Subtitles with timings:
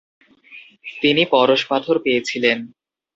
[1.01, 2.57] তিনি পরশ পাথর পেয়েছিলেন।